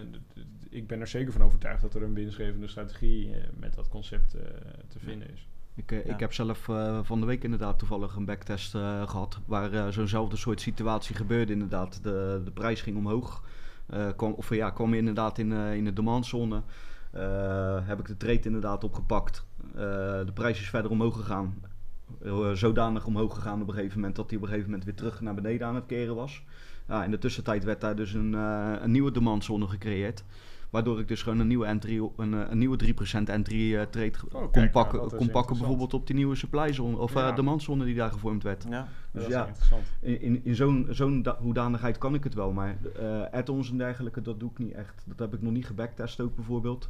[0.70, 4.34] ik ben er zeker van overtuigd dat er een winstgevende strategie eh, met dat concept
[4.34, 4.42] eh,
[4.88, 5.48] te vinden is.
[5.76, 5.98] Ik, Ja.
[6.14, 9.40] ik heb zelf eh, van de week inderdaad toevallig een backtest eh, gehad.
[9.46, 12.04] Waar zo'nzelfde soort situatie gebeurde inderdaad.
[12.04, 13.44] De, de prijs ging omhoog.
[13.88, 16.62] Eh, kwam, of ja, kwam inderdaad in, eh, in de demandzone.
[17.12, 19.46] Eh, heb ik de trade inderdaad opgepakt.
[19.68, 19.76] Eh,
[20.26, 21.56] de prijs is verder omhoog gegaan.
[22.24, 24.96] Eh, zodanig omhoog gegaan op een gegeven moment dat hij op een gegeven moment weer
[24.98, 26.44] terug naar beneden aan het keren was.
[26.88, 30.24] Ja, in de tussentijd werd daar dus een, eh, een nieuwe demandzone gecreëerd.
[30.70, 34.12] Waardoor ik dus gewoon een nieuwe entry, een, eh, een nieuwe 3% entry eh, trade
[34.32, 37.16] Oh, kon pakken, nou, dat is kon pakken bijvoorbeeld op die nieuwe supply zone of
[37.16, 37.32] eh Ja.
[37.32, 38.66] demandzone die daar gevormd werd.
[38.70, 38.88] Ja.
[39.12, 39.38] Dus dat is ja.
[39.38, 39.84] wel interessant.
[40.02, 43.78] In, in, in zo'n zo'n da- hoedanigheid kan ik het wel, maar eh add-ons en
[43.78, 45.04] dergelijke, dat doe ik niet echt.
[45.06, 46.90] Dat heb ik nog niet gebacktest ook bijvoorbeeld.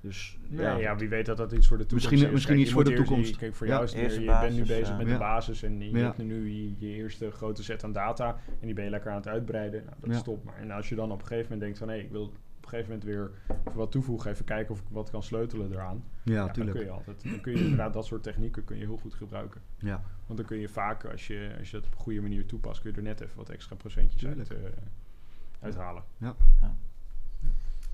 [0.00, 0.96] Dus Nee, ja, ja.
[0.96, 2.34] wie weet dat dat iets voor de toekomst Misschien- is.
[2.34, 3.30] misschien Kijk, iets je voor de toekomst.
[3.30, 3.72] je- Kijk, voor Ja.
[3.72, 4.96] jou is het, Eerste je bent nu bezig ja.
[4.96, 5.12] met Ja.
[5.12, 5.98] de basis en je Ja.
[5.98, 9.16] hebt nu je, je eerste grote set aan data en die ben je lekker aan
[9.16, 9.84] het uitbreiden.
[9.84, 10.16] Nou, dat Ja.
[10.16, 10.44] is top.
[10.44, 12.32] Maar en als je dan op een gegeven moment denkt van hé, ik wil op
[12.62, 13.30] een gegeven moment weer
[13.66, 16.04] even wat toevoegen, even kijken of ik wat kan sleutelen eraan.
[16.22, 16.76] ja, dan tuurlijk.
[16.76, 17.22] kun je altijd.
[17.24, 19.60] Dan kun je inderdaad dat soort technieken kun je heel goed gebruiken.
[19.78, 20.02] Ja.
[20.26, 22.80] Want dan kun je vaak, als je, als je dat op een goede manier toepast,
[22.80, 24.74] kun je er net even wat extra procentjes uit, Tuurlijk.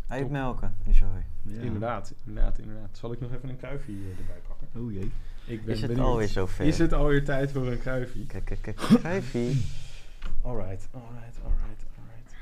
[0.08, 1.22] Uitmelken, die zooi.
[1.42, 1.60] Ja.
[1.60, 2.98] Inderdaad, inderdaad, inderdaad.
[2.98, 4.80] Zal ik nog even een kruifje erbij pakken?
[4.80, 5.10] Oh jee.
[5.46, 6.08] Ik ben Is het benieuwd.
[6.08, 6.64] alweer zover?
[6.64, 8.26] Is het alweer tijd voor een kruifje?
[8.26, 8.80] Kijk, kijk, kijk.
[8.80, 9.64] Vijfie.
[10.42, 12.34] Alright, alright, alright, alright.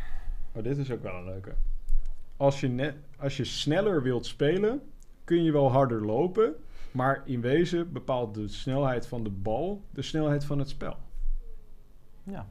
[0.53, 1.55] Oh, dit is ook wel een leuke.
[2.37, 4.83] Als je, net, als je sneller wilt spelen,
[5.25, 6.55] kun je wel harder lopen.
[6.91, 10.97] Maar in wezen bepaalt de snelheid van de bal de snelheid van het spel.
[12.23, 12.49] Ja.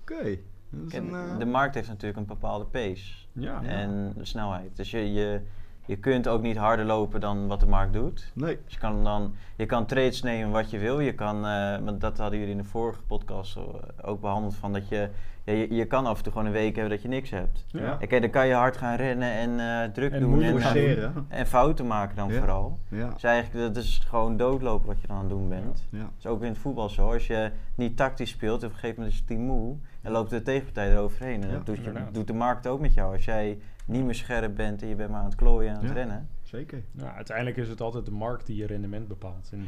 [0.00, 0.38] Oké.
[0.88, 4.76] En een, eh, De markt heeft natuurlijk een bepaalde pace Ja, en snelheid.
[4.76, 5.40] Dus je, je,
[5.86, 8.30] je kunt ook niet harder lopen dan wat de markt doet.
[8.34, 8.58] Nee.
[8.64, 11.00] Dus je kan dan je kan trades nemen wat je wil.
[11.00, 13.62] Je kan, eh, want dat hadden jullie in de vorige podcast eh,
[14.02, 15.08] ook behandeld van dat je,
[15.44, 17.64] ja, je, je kan af en toe gewoon een week hebben dat je niks hebt.
[17.68, 17.98] ja.
[18.02, 21.26] Oké, dan kan je hard gaan rennen en eh, druk En doen en, gaan Forceren.
[21.28, 22.38] en fouten maken dan Ja.
[22.38, 22.78] vooral.
[22.88, 23.08] Ja.
[23.10, 25.86] Dus eigenlijk dat is gewoon doodlopen wat je dan aan het doen bent.
[25.90, 25.98] Ja.
[25.98, 27.12] Dat is ook in het voetbal zo.
[27.12, 30.30] Als je niet tactisch speelt, op een gegeven moment is je team moe en loopt
[30.30, 31.42] de tegenpartij eroverheen.
[31.42, 33.12] En Ja, dat doet, je, doet de markt ook met jou.
[33.14, 35.84] Als jij niet meer scherp bent en je bent maar aan het klooien en aan
[35.84, 36.28] het rennen.
[36.42, 36.82] Zeker.
[36.92, 39.48] Nou, uiteindelijk is het altijd de markt die je rendement bepaalt.
[39.52, 39.66] En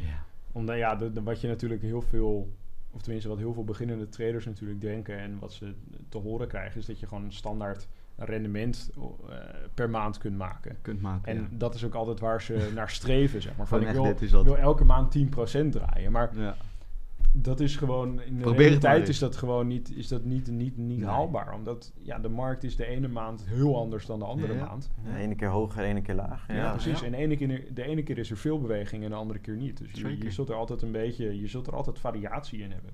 [0.51, 2.49] omdat ja, de, de- wat je natuurlijk heel veel,
[2.95, 5.73] of tenminste wat heel veel beginnende traders natuurlijk denken en wat ze
[6.09, 9.35] te horen krijgen, is dat je gewoon een standaard rendement eh,
[9.73, 10.77] per maand kunt maken.
[10.81, 11.31] Kunt maken.
[11.31, 11.47] En ja.
[11.51, 13.67] dat is ook altijd waar ze naar streven, zeg maar.
[13.67, 15.21] Van, ik wil, wil elke maand 10%
[15.69, 16.11] draaien.
[16.11, 16.55] Maar Ja.
[17.41, 19.09] Dat is gewoon, in de Probeer realiteit eens.
[19.09, 21.07] is dat gewoon niet, is dat niet, niet, niet Nee.
[21.09, 21.53] haalbaar.
[21.53, 24.65] Omdat ja, de markt is de ene maand heel anders dan de andere Ja.
[24.65, 24.89] maand.
[25.13, 26.55] De ene keer hoger, de ene keer lager.
[26.55, 26.99] Ja, Ja, precies.
[26.99, 27.05] ja.
[27.05, 29.55] En de ene, keer, de ene keer is er veel beweging en de andere keer
[29.55, 29.77] niet.
[29.77, 32.91] Dus je, zult er altijd een beetje, je zult er altijd variatie in hebben.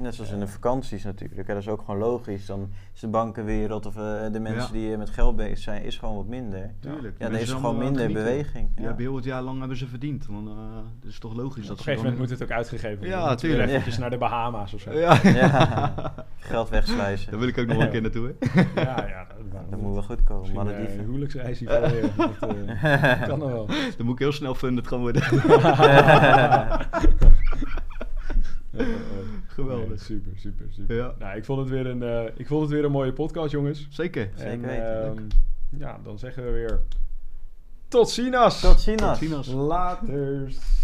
[0.00, 1.46] Net zoals in de vakanties natuurlijk.
[1.48, 2.46] Dat is ook gewoon logisch.
[2.46, 4.86] Dan is de bankenwereld of eh, de mensen Ja.
[4.88, 6.74] die met geld bezig zijn, is gewoon wat minder.
[6.80, 7.18] Tuurlijk.
[7.18, 8.24] Ja, er is gewoon minder genieten.
[8.24, 8.68] beweging.
[8.76, 8.94] Ja, Ja.
[8.94, 10.26] bij heel het jaar lang hebben ze verdiend.
[10.26, 10.54] Want eh
[11.00, 12.12] het is toch logisch Op dat een ze gegeven dan...
[12.12, 13.16] moment moet het ook uitgegeven worden.
[13.18, 13.70] Ja, tuurlijk.
[13.84, 14.92] Eventjes naar de Bahama's of zo.
[14.92, 15.18] Ja.
[15.22, 15.94] Ja.
[16.38, 17.30] Geld wegsluizen.
[17.30, 18.34] Daar wil ik ook nog een keer naartoe.
[18.38, 18.62] Hè?
[18.82, 20.40] ja, ja dat, Dat moet wel goed komen.
[20.40, 22.12] Misschien, Mannen eh, huwelijksreis hier voor weer.
[22.40, 23.66] Dat eh, kan nog wel.
[23.66, 25.22] Dan moet ik heel snel funded gaan worden.
[29.46, 29.88] Geweldig.
[29.88, 30.96] nee, super, super, super.
[30.96, 31.14] Ja.
[31.18, 33.86] Nou, ik vond, het weer een, eh, ik vond het weer een mooie podcast, jongens.
[33.90, 34.30] Zeker.
[34.34, 35.32] Zeker en, weten, ehm, leuk.
[35.78, 36.80] ja, dan zeggen we weer
[37.88, 38.60] tot ziens.
[38.60, 39.02] Tot ziens.
[39.02, 39.46] Tot ziens.
[39.46, 40.83] Laters.